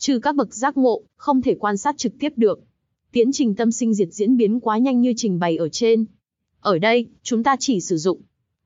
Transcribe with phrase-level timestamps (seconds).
[0.00, 2.60] trừ các bậc giác ngộ, không thể quan sát trực tiếp được.
[3.12, 6.04] Tiến trình tâm sinh diệt diễn biến quá nhanh như trình bày ở trên.
[6.60, 8.20] Ở đây, chúng ta chỉ sử dụng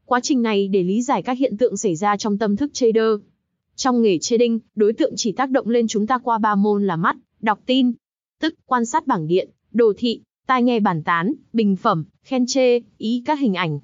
[0.06, 3.20] quá trình này để lý giải các hiện tượng xảy ra trong tâm thức trader.
[3.76, 6.96] Trong nghề trading, đối tượng chỉ tác động lên chúng ta qua ba môn là
[6.96, 7.92] mắt, đọc tin,
[8.40, 12.80] tức quan sát bảng điện, đồ thị, tai nghe bản tán, bình phẩm, khen chê,
[12.98, 13.80] ý các hình ảnh.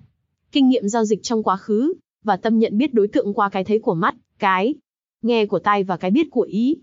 [0.53, 1.93] Kinh nghiệm giao dịch trong quá khứ,
[2.25, 4.75] và tâm nhận biết đối tượng qua cái thấy của mắt, cái
[5.23, 6.77] nghe của tai và cái biết của ý.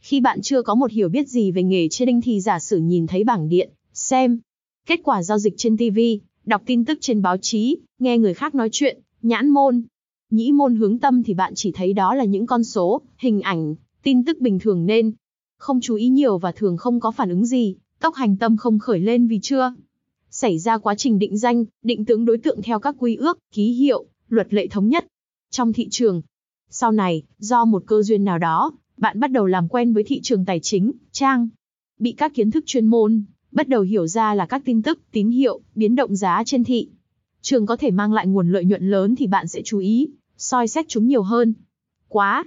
[0.00, 3.06] Khi bạn chưa có một hiểu biết gì về nghề trading thì giả sử nhìn
[3.06, 4.40] thấy bảng điện, xem
[4.86, 5.98] kết quả giao dịch trên TV,
[6.44, 9.82] đọc tin tức trên báo chí, nghe người khác nói chuyện, nhãn môn,
[10.30, 13.74] nhĩ môn hướng tâm thì bạn chỉ thấy đó là những con số, hình ảnh,
[14.02, 15.12] tin tức bình thường nên
[15.58, 18.78] không chú ý nhiều và thường không có phản ứng gì, tốc hành tâm không
[18.78, 19.74] khởi lên vì chưa
[20.30, 23.72] xảy ra quá trình định danh, định tướng đối tượng theo các quy ước, ký
[23.72, 25.06] hiệu, luật lệ thống nhất
[25.50, 26.22] trong thị trường.
[26.70, 30.20] Sau này, do một cơ duyên nào đó, bạn bắt đầu làm quen với thị
[30.22, 31.48] trường tài chính, trang,
[31.98, 35.30] bị các kiến thức chuyên môn, bắt đầu hiểu ra là các tin tức, tín
[35.30, 36.88] hiệu, biến động giá trên thị
[37.42, 40.68] trường có thể mang lại nguồn lợi nhuận lớn thì bạn sẽ chú ý, soi
[40.68, 41.54] xét chúng nhiều hơn.
[42.08, 42.44] Quá,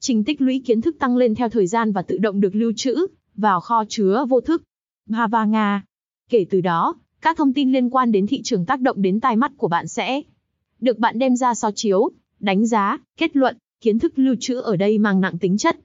[0.00, 2.72] trình tích lũy kiến thức tăng lên theo thời gian và tự động được lưu
[2.76, 4.62] trữ vào kho chứa vô thức.
[5.48, 5.84] Nga.
[6.30, 9.36] Kể từ đó, các thông tin liên quan đến thị trường tác động đến tai
[9.36, 10.22] mắt của bạn sẽ
[10.80, 12.10] được bạn đem ra so chiếu,
[12.40, 15.76] đánh giá, kết luận, kiến thức lưu trữ ở đây mang nặng tính chất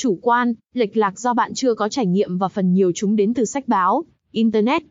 [0.00, 3.34] chủ quan, lệch lạc do bạn chưa có trải nghiệm và phần nhiều chúng đến
[3.34, 4.82] từ sách báo, internet.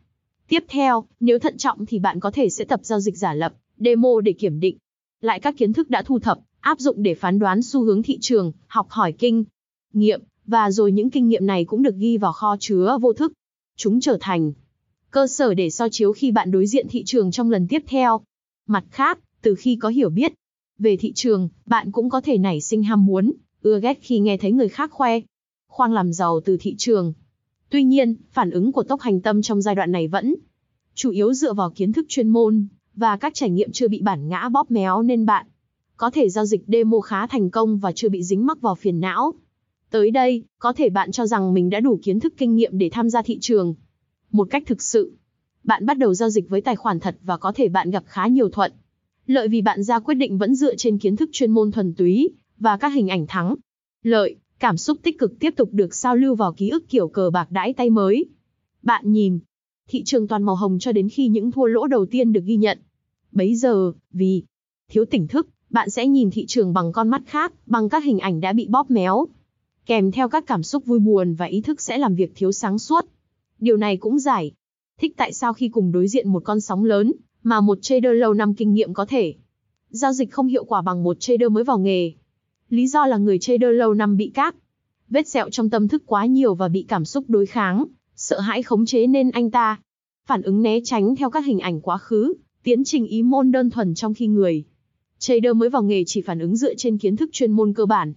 [0.48, 3.52] Tiếp theo, nếu thận trọng thì bạn có thể sẽ tập giao dịch giả lập,
[3.78, 4.78] demo để kiểm định
[5.20, 8.18] lại các kiến thức đã thu thập, áp dụng để phán đoán xu hướng thị
[8.20, 9.44] trường, học hỏi kinh
[9.92, 13.32] nghiệm và rồi những kinh nghiệm này cũng được ghi vào kho chứa vô thức.
[13.76, 14.52] Chúng trở thành
[15.10, 18.20] cơ sở để so chiếu khi bạn đối diện thị trường trong lần tiếp theo.
[18.66, 20.32] Mặt khác, từ khi có hiểu biết
[20.78, 23.32] về thị trường, bạn cũng có thể nảy sinh ham muốn
[23.62, 25.20] ưa ghét khi nghe thấy người khác khoe,
[25.68, 27.12] khoang làm giàu từ thị trường.
[27.70, 30.34] Tuy nhiên, phản ứng của tốc hành tâm trong giai đoạn này vẫn
[30.94, 34.28] chủ yếu dựa vào kiến thức chuyên môn và các trải nghiệm chưa bị bản
[34.28, 35.46] ngã bóp méo nên bạn
[36.00, 39.00] có thể giao dịch demo khá thành công và chưa bị dính mắc vào phiền
[39.00, 39.34] não.
[39.90, 42.88] Tới đây, có thể bạn cho rằng mình đã đủ kiến thức kinh nghiệm để
[42.92, 43.74] tham gia thị trường.
[44.32, 45.12] Một cách thực sự,
[45.64, 48.26] bạn bắt đầu giao dịch với tài khoản thật và có thể bạn gặp khá
[48.26, 48.72] nhiều thuận.
[49.26, 52.28] Lợi vì bạn ra quyết định vẫn dựa trên kiến thức chuyên môn thuần túy,
[52.60, 53.54] và các hình ảnh thắng,
[54.02, 57.30] lợi, cảm xúc tích cực tiếp tục được sao lưu vào ký ức kiểu cờ
[57.30, 58.24] bạc đãi tay mới.
[58.82, 59.38] Bạn nhìn,
[59.88, 62.56] thị trường toàn màu hồng cho đến khi những thua lỗ đầu tiên được ghi
[62.56, 62.78] nhận.
[63.32, 64.42] Bấy giờ, vì
[64.90, 68.18] thiếu tỉnh thức, bạn sẽ nhìn thị trường bằng con mắt khác, bằng các hình
[68.18, 69.26] ảnh đã bị bóp méo.
[69.86, 72.78] Kèm theo các cảm xúc vui buồn và ý thức sẽ làm việc thiếu sáng
[72.78, 73.04] suốt.
[73.58, 74.52] Điều này cũng giải
[75.00, 78.34] thích tại sao khi cùng đối diện một con sóng lớn, mà một trader lâu
[78.34, 79.34] năm kinh nghiệm có thể
[79.90, 82.12] giao dịch không hiệu quả bằng một trader mới vào nghề.
[82.70, 84.54] Lý do là người chơi đơ lâu năm bị các
[85.08, 87.84] vết sẹo trong tâm thức quá nhiều và bị cảm xúc đối kháng,
[88.16, 89.80] sợ hãi khống chế nên anh ta
[90.26, 93.70] phản ứng né tránh theo các hình ảnh quá khứ, tiến trình ý môn đơn
[93.70, 94.64] thuần trong khi người
[95.18, 98.12] trader mới vào nghề chỉ phản ứng dựa trên kiến thức chuyên môn cơ bản.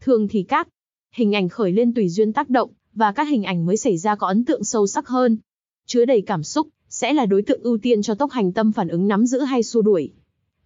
[0.00, 0.68] Thường thì các
[1.14, 4.14] hình ảnh khởi lên tùy duyên tác động và các hình ảnh mới xảy ra
[4.14, 5.38] có ấn tượng sâu sắc hơn,
[5.86, 8.88] chứa đầy cảm xúc sẽ là đối tượng ưu tiên cho tốc hành tâm phản
[8.88, 10.12] ứng nắm giữ hay xua đuổi.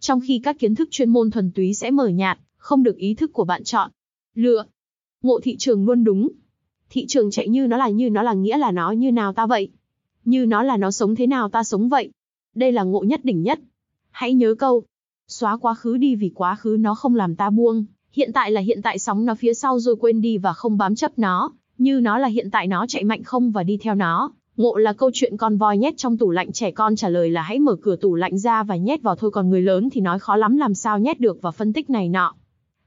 [0.00, 3.14] Trong khi các kiến thức chuyên môn thuần túy sẽ mở nhạt, không được ý
[3.14, 3.90] thức của bạn chọn.
[4.34, 4.64] Lựa.
[5.22, 6.28] Ngộ thị trường luôn đúng.
[6.90, 9.46] Thị trường chạy như nó là như nó là nghĩa là nó như nào ta
[9.46, 9.68] vậy.
[10.24, 12.10] Như nó là nó sống thế nào ta sống vậy.
[12.54, 13.60] Đây là ngộ nhất đỉnh nhất.
[14.10, 14.82] Hãy nhớ câu.
[15.28, 17.84] Xóa quá khứ đi vì quá khứ nó không làm ta buông.
[18.12, 20.94] Hiện tại là hiện tại sóng nó phía sau rồi quên đi và không bám
[20.94, 21.52] chấp nó.
[21.78, 24.32] Như nó là hiện tại nó chạy mạnh không và đi theo nó.
[24.56, 27.42] Ngộ là câu chuyện con voi nhét trong tủ lạnh, trẻ con trả lời là
[27.42, 30.18] hãy mở cửa tủ lạnh ra và nhét vào thôi, còn người lớn thì nói
[30.18, 32.34] khó lắm, làm sao nhét được và phân tích này nọ.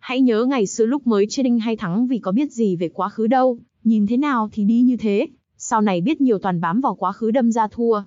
[0.08, 3.10] Hãy nhớ ngày xưa lúc mới trading hay thắng vì có biết gì về quá
[3.10, 5.28] khứ đâu, nhìn thế nào thì đi như thế,
[5.58, 8.04] sau này biết nhiều toàn bám vào quá khứ đâm ra thua.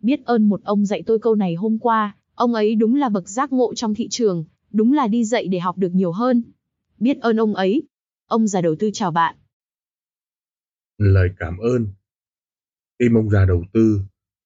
[0.00, 3.28] Biết ơn một ông dạy tôi câu này hôm qua, ông ấy đúng là bậc
[3.28, 6.42] giác ngộ trong thị trường, đúng là đi dạy để học được nhiều hơn.
[6.98, 7.82] Biết ơn ông ấy.
[8.26, 9.36] Ông già đầu tư chào bạn.
[10.98, 11.86] Lời cảm ơn.
[12.98, 14.00] Tim ông già đầu tư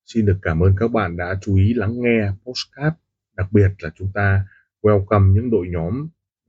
[0.07, 2.97] xin được cảm ơn các bạn đã chú ý lắng nghe postcard,
[3.37, 4.45] đặc biệt là chúng ta
[4.83, 6.09] welcome những đội nhóm